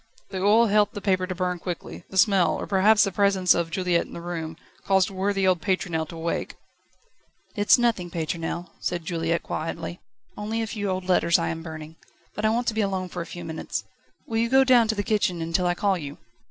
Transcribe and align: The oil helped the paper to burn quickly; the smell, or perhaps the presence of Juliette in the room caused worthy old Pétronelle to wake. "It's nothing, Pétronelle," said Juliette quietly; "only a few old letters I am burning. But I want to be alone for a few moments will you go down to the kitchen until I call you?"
The 0.31 0.39
oil 0.41 0.65
helped 0.65 0.95
the 0.95 0.99
paper 0.99 1.27
to 1.27 1.35
burn 1.35 1.59
quickly; 1.59 2.05
the 2.09 2.17
smell, 2.17 2.55
or 2.59 2.65
perhaps 2.65 3.03
the 3.03 3.11
presence 3.11 3.53
of 3.53 3.69
Juliette 3.69 4.07
in 4.07 4.13
the 4.13 4.19
room 4.19 4.57
caused 4.83 5.11
worthy 5.11 5.45
old 5.45 5.61
Pétronelle 5.61 6.07
to 6.07 6.17
wake. 6.17 6.55
"It's 7.55 7.77
nothing, 7.77 8.09
Pétronelle," 8.09 8.71
said 8.79 9.05
Juliette 9.05 9.43
quietly; 9.43 9.99
"only 10.35 10.63
a 10.63 10.65
few 10.65 10.89
old 10.89 11.07
letters 11.07 11.37
I 11.37 11.49
am 11.49 11.61
burning. 11.61 11.97
But 12.33 12.45
I 12.45 12.49
want 12.49 12.65
to 12.69 12.73
be 12.73 12.81
alone 12.81 13.09
for 13.09 13.21
a 13.21 13.27
few 13.27 13.45
moments 13.45 13.83
will 14.25 14.37
you 14.39 14.49
go 14.49 14.63
down 14.63 14.87
to 14.87 14.95
the 14.95 15.03
kitchen 15.03 15.39
until 15.39 15.67
I 15.67 15.75
call 15.75 15.99
you?" 15.99 16.17